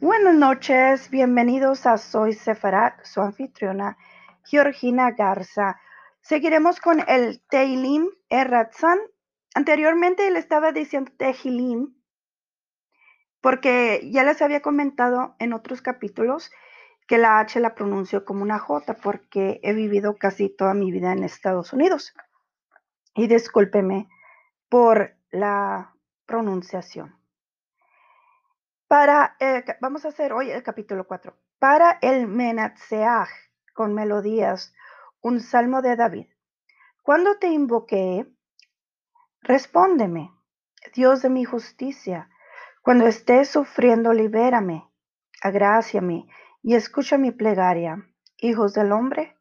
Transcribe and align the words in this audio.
Buenas 0.00 0.34
noches, 0.34 1.10
bienvenidos 1.10 1.84
a 1.84 1.98
Soy 1.98 2.32
Sefarat, 2.32 3.04
su 3.04 3.20
anfitriona 3.20 3.98
Georgina 4.46 5.10
Garza. 5.10 5.78
Seguiremos 6.22 6.80
con 6.80 7.04
el 7.06 7.42
Teilim 7.50 8.08
Erratzan. 8.30 8.98
Anteriormente 9.54 10.30
le 10.30 10.38
estaba 10.38 10.72
diciendo 10.72 11.12
Tehilim 11.18 11.94
porque 13.42 14.00
ya 14.10 14.24
les 14.24 14.40
había 14.40 14.62
comentado 14.62 15.36
en 15.38 15.52
otros 15.52 15.82
capítulos 15.82 16.50
que 17.06 17.18
la 17.18 17.38
H 17.38 17.60
la 17.60 17.74
pronuncio 17.74 18.24
como 18.24 18.42
una 18.42 18.58
J 18.58 18.94
porque 19.02 19.60
he 19.62 19.74
vivido 19.74 20.16
casi 20.16 20.48
toda 20.48 20.72
mi 20.72 20.90
vida 20.90 21.12
en 21.12 21.24
Estados 21.24 21.74
Unidos. 21.74 22.14
Y 23.14 23.26
discúlpeme 23.26 24.08
por 24.70 25.18
la 25.30 25.94
pronunciación. 26.24 27.19
Para, 28.90 29.36
eh, 29.38 29.64
vamos 29.80 30.04
a 30.04 30.08
hacer 30.08 30.32
hoy 30.32 30.50
el 30.50 30.64
capítulo 30.64 31.06
4. 31.06 31.32
Para 31.60 32.00
el 32.02 32.26
Menatseach 32.26 33.28
con 33.72 33.94
melodías, 33.94 34.74
un 35.20 35.38
salmo 35.38 35.80
de 35.80 35.94
David. 35.94 36.26
Cuando 37.04 37.38
te 37.38 37.46
invoqué, 37.46 38.26
respóndeme, 39.42 40.32
Dios 40.92 41.22
de 41.22 41.30
mi 41.30 41.44
justicia. 41.44 42.30
Cuando 42.82 43.06
estés 43.06 43.48
sufriendo, 43.50 44.12
libérame, 44.12 44.90
agráciame 45.40 46.26
y 46.60 46.74
escucha 46.74 47.16
mi 47.16 47.30
plegaria. 47.30 48.04
Hijos 48.38 48.74
del 48.74 48.90
hombre, 48.90 49.36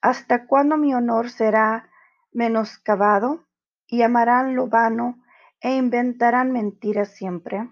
¿hasta 0.00 0.46
cuándo 0.46 0.76
mi 0.76 0.94
honor 0.94 1.28
será 1.28 1.90
menoscabado? 2.30 3.48
Y 3.88 4.02
amarán 4.02 4.54
lo 4.54 4.68
vano 4.68 5.20
e 5.60 5.74
inventarán 5.74 6.52
mentiras 6.52 7.16
siempre. 7.16 7.68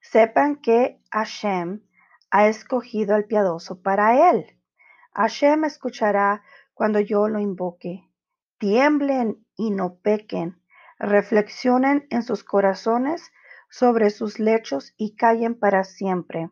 Sepan 0.00 0.56
que 0.56 1.00
Hashem 1.10 1.82
ha 2.30 2.48
escogido 2.48 3.14
al 3.14 3.24
piadoso 3.24 3.82
para 3.82 4.30
él. 4.30 4.58
Hashem 5.12 5.64
escuchará 5.64 6.42
cuando 6.74 7.00
yo 7.00 7.28
lo 7.28 7.38
invoque. 7.38 8.08
Tiemblen 8.58 9.44
y 9.56 9.70
no 9.70 9.96
pequen. 9.96 10.62
Reflexionen 10.98 12.06
en 12.10 12.22
sus 12.22 12.44
corazones 12.44 13.32
sobre 13.68 14.10
sus 14.10 14.38
lechos 14.38 14.94
y 14.96 15.16
callen 15.16 15.58
para 15.58 15.84
siempre. 15.84 16.50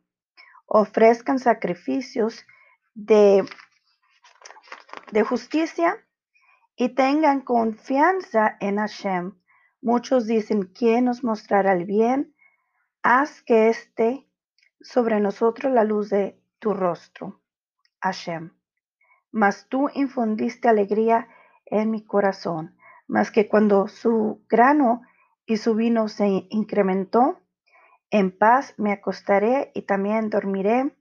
Ofrezcan 0.67 1.39
sacrificios 1.39 2.45
de, 2.95 3.45
de 5.13 5.23
justicia 5.23 5.97
y 6.77 6.91
tengan 6.91 7.41
confianza 7.41 8.57
en 8.61 8.77
Hashem. 8.77 9.39
Muchos 9.81 10.27
dicen, 10.27 10.65
¿quién 10.65 11.07
nos 11.07 11.25
mostrará 11.25 11.73
el 11.73 11.85
bien? 11.85 12.35
Haz 13.11 13.41
que 13.41 13.71
esté 13.71 14.29
sobre 14.83 15.19
nosotros 15.19 15.73
la 15.73 15.83
luz 15.83 16.11
de 16.11 16.39
tu 16.59 16.75
rostro, 16.75 17.41
Hashem. 18.03 18.51
Mas 19.33 19.67
tú 19.71 19.89
infundiste 19.95 20.69
alegría 20.69 21.27
en 21.65 21.91
mi 21.91 22.05
corazón, 22.05 22.77
más 23.07 23.31
que 23.31 23.49
cuando 23.49 23.89
su 23.89 24.45
grano 24.47 25.01
y 25.47 25.57
su 25.57 25.75
vino 25.75 26.09
se 26.09 26.27
incrementó, 26.51 27.41
en 28.11 28.31
paz 28.31 28.75
me 28.77 28.93
acostaré 28.93 29.73
y 29.75 29.87
también 29.87 30.29
dormiré, 30.29 30.95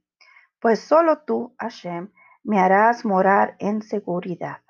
pues 0.61 0.79
solo 0.79 1.23
tú, 1.25 1.55
Hashem, 1.59 2.13
me 2.41 2.61
harás 2.61 3.03
morar 3.03 3.57
en 3.59 3.81
seguridad. 3.81 4.61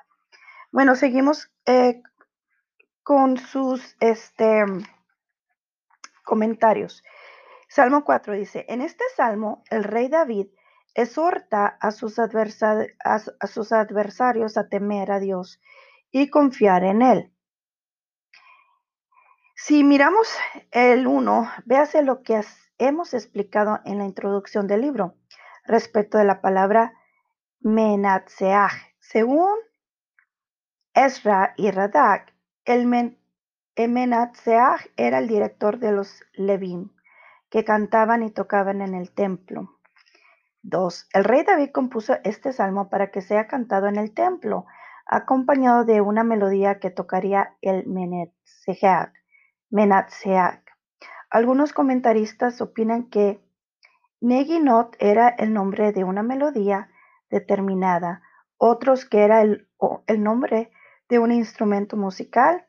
Bueno, 0.71 0.95
seguimos 0.95 1.51
eh, 1.67 2.01
con 3.03 3.37
sus 3.37 3.95
este, 3.99 4.65
comentarios. 6.23 7.03
Salmo 7.77 8.03
4 8.03 8.33
dice, 8.33 8.65
en 8.69 8.81
este 8.81 9.03
salmo 9.15 9.63
el 9.69 9.83
rey 9.83 10.07
David 10.07 10.47
exhorta 10.95 11.77
a 11.79 11.91
sus, 11.91 12.17
adversarios 12.17 14.57
a 14.57 14.67
temer 14.67 15.11
a 15.11 15.19
Dios 15.19 15.61
y 16.09 16.31
confiar 16.31 16.83
en 16.83 17.03
Él. 17.03 17.31
Si 19.53 19.83
miramos 19.83 20.27
el 20.71 21.05
1, 21.05 21.51
véase 21.65 22.01
lo 22.01 22.23
que 22.23 22.41
hemos 22.79 23.13
explicado 23.13 23.79
en 23.85 23.99
la 23.99 24.05
introducción 24.05 24.65
del 24.65 24.81
libro 24.81 25.13
respecto 25.63 26.17
de 26.17 26.25
la 26.25 26.41
palabra 26.41 26.95
menatseach. 27.59 28.71
Según 28.97 29.55
Ezra 30.95 31.53
y 31.57 31.69
Radak, 31.69 32.33
el, 32.65 32.87
men, 32.87 33.19
era 33.75 35.19
el 35.19 35.27
director 35.27 35.77
de 35.77 35.91
los 35.91 36.23
Levim 36.33 36.96
que 37.49 37.63
cantaban 37.63 38.23
y 38.23 38.31
tocaban 38.31 38.81
en 38.81 38.93
el 38.93 39.11
templo. 39.11 39.79
2. 40.63 41.09
El 41.13 41.23
rey 41.23 41.43
David 41.43 41.69
compuso 41.71 42.17
este 42.23 42.51
salmo 42.51 42.89
para 42.89 43.11
que 43.11 43.21
sea 43.21 43.47
cantado 43.47 43.87
en 43.87 43.95
el 43.97 44.13
templo, 44.13 44.65
acompañado 45.05 45.85
de 45.85 46.01
una 46.01 46.23
melodía 46.23 46.79
que 46.79 46.89
tocaría 46.89 47.55
el 47.61 47.85
Menatseach. 49.69 50.63
Algunos 51.29 51.73
comentaristas 51.73 52.61
opinan 52.61 53.09
que 53.09 53.41
Neginot 54.19 54.95
era 54.99 55.29
el 55.29 55.53
nombre 55.53 55.91
de 55.91 56.03
una 56.03 56.23
melodía 56.23 56.89
determinada, 57.29 58.21
otros 58.57 59.05
que 59.05 59.23
era 59.23 59.41
el, 59.41 59.67
nombre 60.17 60.71
de 61.09 61.19
un 61.19 61.31
instrumento 61.31 61.95
musical 61.97 62.65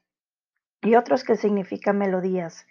y 0.82 0.94
otros 0.94 1.24
que 1.24 1.36
significa 1.36 1.92
melodías 1.92 2.66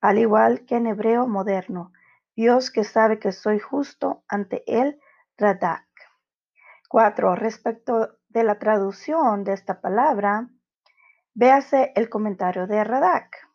al 0.00 0.18
igual 0.18 0.64
que 0.66 0.76
en 0.76 0.86
hebreo 0.86 1.26
moderno, 1.26 1.92
Dios 2.34 2.70
que 2.70 2.84
sabe 2.84 3.18
que 3.18 3.32
soy 3.32 3.58
justo 3.58 4.24
ante 4.28 4.62
él, 4.66 4.98
Radak. 5.36 5.86
4. 6.88 7.36
Respecto 7.36 8.16
de 8.28 8.44
la 8.44 8.58
traducción 8.58 9.44
de 9.44 9.52
esta 9.52 9.80
palabra, 9.80 10.48
véase 11.34 11.92
el 11.96 12.08
comentario 12.08 12.66
de 12.66 12.82
Radak. 12.82 13.50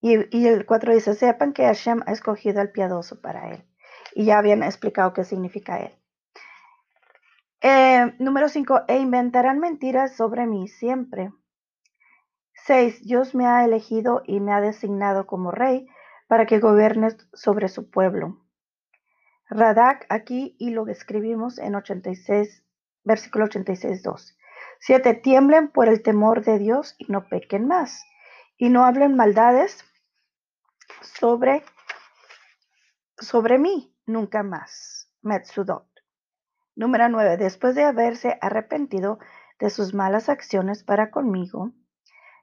Y, 0.00 0.46
el 0.46 0.64
4 0.64 0.94
dice, 0.94 1.14
sepan 1.14 1.52
que 1.52 1.64
Hashem 1.64 2.02
ha 2.06 2.12
escogido 2.12 2.60
al 2.60 2.70
piadoso 2.70 3.20
para 3.20 3.50
él. 3.50 3.64
Y 4.14 4.26
ya 4.26 4.38
habían 4.38 4.62
explicado 4.62 5.12
qué 5.12 5.24
significa 5.24 5.78
él. 5.78 5.98
Eh, 7.60 8.14
número 8.20 8.48
5, 8.48 8.82
e 8.86 8.98
inventarán 8.98 9.58
mentiras 9.58 10.14
sobre 10.14 10.46
mí 10.46 10.68
siempre. 10.68 11.32
6. 12.68 13.06
Dios 13.06 13.34
me 13.34 13.46
ha 13.46 13.64
elegido 13.64 14.22
y 14.26 14.40
me 14.40 14.52
ha 14.52 14.60
designado 14.60 15.26
como 15.26 15.50
rey 15.50 15.88
para 16.26 16.44
que 16.44 16.58
gobierne 16.58 17.16
sobre 17.32 17.70
su 17.70 17.88
pueblo. 17.88 18.44
Radak 19.48 20.04
aquí 20.10 20.54
y 20.58 20.68
lo 20.68 20.86
escribimos 20.86 21.58
en 21.58 21.74
86, 21.74 22.62
versículo 23.04 23.46
86, 23.46 24.02
2. 24.02 24.38
7. 24.80 25.14
Tiemblen 25.14 25.68
por 25.68 25.88
el 25.88 26.02
temor 26.02 26.44
de 26.44 26.58
Dios 26.58 26.94
y 26.98 27.10
no 27.10 27.26
pequen 27.26 27.66
más. 27.66 28.04
Y 28.58 28.68
no 28.68 28.84
hablen 28.84 29.16
maldades 29.16 29.82
sobre, 31.00 31.64
sobre 33.16 33.58
mí 33.58 33.96
nunca 34.04 34.42
más. 34.42 35.10
Metsudot. 35.22 35.88
Número 36.76 37.08
9. 37.08 37.38
Después 37.38 37.74
de 37.74 37.84
haberse 37.84 38.36
arrepentido 38.42 39.18
de 39.58 39.70
sus 39.70 39.94
malas 39.94 40.28
acciones 40.28 40.84
para 40.84 41.10
conmigo, 41.10 41.72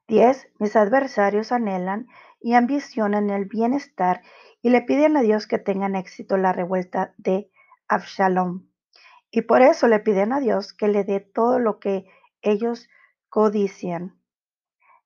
10. 0.07 0.51
Mis 0.59 0.75
adversarios 0.75 1.51
anhelan 1.51 2.07
y 2.39 2.53
ambicionan 2.53 3.29
el 3.29 3.45
bienestar 3.45 4.21
y 4.61 4.69
le 4.69 4.81
piden 4.81 5.17
a 5.17 5.21
Dios 5.21 5.47
que 5.47 5.57
tengan 5.57 5.95
éxito 5.95 6.37
la 6.37 6.53
revuelta 6.53 7.13
de 7.17 7.49
Absalom. 7.87 8.67
Y 9.31 9.41
por 9.41 9.61
eso 9.61 9.87
le 9.87 9.99
piden 9.99 10.31
a 10.31 10.39
Dios 10.39 10.73
que 10.73 10.87
le 10.87 11.03
dé 11.03 11.19
todo 11.19 11.59
lo 11.59 11.79
que 11.79 12.05
ellos 12.41 12.87
codician. 13.29 14.15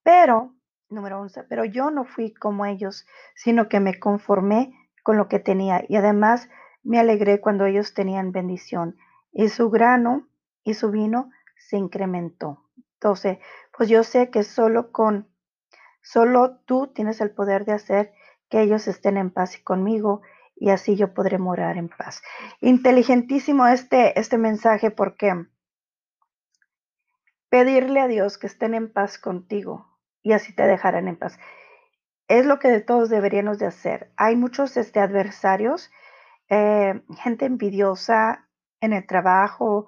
Pero, 0.04 0.54
número 0.90 1.20
11, 1.22 1.44
pero 1.44 1.66
yo 1.66 1.92
no 1.92 2.06
fui 2.06 2.34
como 2.34 2.66
ellos, 2.66 3.08
sino 3.36 3.70
que 3.70 3.80
me 3.80 4.00
conformé 4.00 4.74
con 5.04 5.18
lo 5.18 5.28
que 5.28 5.40
tenía 5.40 5.84
y 5.88 5.96
además 5.96 6.50
me 6.84 7.00
alegré 7.00 7.42
cuando 7.42 7.66
ellos 7.66 7.94
tenían 7.94 8.32
bendición 8.32 8.98
y 9.32 9.50
su 9.50 9.70
grano 9.70 10.28
y 10.64 10.74
su 10.74 10.92
vino 10.92 11.32
se 11.58 11.78
incrementó. 11.78 12.69
12. 13.02 13.40
Pues 13.76 13.90
yo 13.90 14.04
sé 14.04 14.30
que 14.30 14.44
solo 14.44 14.92
con, 14.92 15.28
solo 16.02 16.58
tú 16.66 16.88
tienes 16.88 17.22
el 17.22 17.32
poder 17.32 17.66
de 17.66 17.74
hacer 17.74 18.14
que 18.50 18.62
ellos 18.62 18.88
estén 18.88 19.18
en 19.18 19.32
paz 19.32 19.58
conmigo 19.64 20.22
y 20.56 20.72
así 20.72 20.96
yo 20.96 21.14
podré 21.14 21.38
morar 21.38 21.78
en 21.78 21.90
paz. 21.90 22.22
Inteligentísimo 22.60 23.68
este, 23.68 24.20
este 24.20 24.38
mensaje 24.38 24.92
porque 24.92 25.46
pedirle 27.50 28.02
a 28.02 28.08
Dios 28.08 28.38
que 28.38 28.48
estén 28.48 28.74
en 28.74 28.92
paz 28.92 29.18
contigo 29.18 29.88
y 30.22 30.34
así 30.34 30.54
te 30.54 30.64
dejarán 30.64 31.08
en 31.08 31.18
paz. 31.18 31.40
Es 32.28 32.46
lo 32.46 32.60
que 32.60 32.68
de 32.68 32.82
todos 32.82 33.10
deberíamos 33.10 33.58
de 33.58 33.66
hacer. 33.66 34.12
Hay 34.18 34.36
muchos 34.36 34.78
este, 34.78 35.00
adversarios, 35.00 35.90
eh, 36.50 37.02
gente 37.18 37.46
envidiosa 37.46 38.48
en 38.82 38.94
el 38.94 39.08
trabajo 39.08 39.88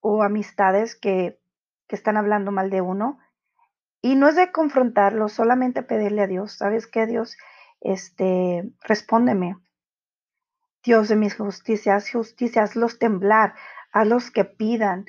o 0.00 0.22
amistades 0.22 0.96
que, 0.96 1.41
que 1.92 1.96
están 1.96 2.16
hablando 2.16 2.52
mal 2.52 2.70
de 2.70 2.80
uno 2.80 3.18
y 4.00 4.14
no 4.14 4.26
es 4.26 4.34
de 4.34 4.50
confrontarlo, 4.50 5.28
solamente 5.28 5.82
pedirle 5.82 6.22
a 6.22 6.26
Dios, 6.26 6.52
¿sabes 6.52 6.86
qué, 6.86 7.04
Dios? 7.04 7.36
Este, 7.82 8.64
respóndeme. 8.80 9.58
Dios 10.82 11.10
de 11.10 11.16
mis 11.16 11.36
justicias, 11.36 12.10
justicias, 12.10 12.76
los 12.76 12.98
temblar, 12.98 13.52
a 13.92 14.06
los 14.06 14.30
que 14.30 14.46
pidan. 14.46 15.04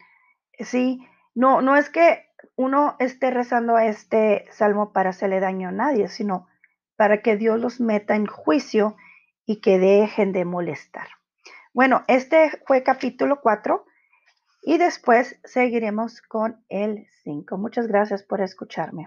Sí, 0.60 1.08
no, 1.34 1.62
no 1.62 1.78
es 1.78 1.90
que 1.90 2.26
uno 2.58 2.98
esté 3.00 3.32
rezando 3.32 3.78
a 3.78 3.86
este 3.86 4.44
salmo 4.52 4.92
para 4.92 5.12
hacerle 5.12 5.40
daño 5.40 5.70
a 5.70 5.72
nadie, 5.72 6.10
sino 6.10 6.50
para 6.98 7.22
que 7.22 7.38
Dios 7.38 7.62
los 7.62 7.80
meta 7.80 8.18
en 8.18 8.26
juicio 8.26 8.98
y 9.46 9.62
que 9.62 9.80
dejen 9.80 10.34
de 10.34 10.44
molestar. 10.44 11.08
Bueno, 11.74 12.04
este 12.10 12.52
fue 12.68 12.84
capítulo 12.84 13.40
4 13.40 13.86
y 14.64 14.78
después 14.78 15.36
seguiremos 15.44 16.22
con 16.22 16.64
el 16.70 17.06
5. 17.24 17.58
Muchas 17.58 17.88
gracias 17.88 18.24
por 18.24 18.42
escucharme. 18.42 19.02